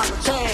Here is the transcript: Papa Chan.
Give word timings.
Papa 0.00 0.22
Chan. 0.22 0.49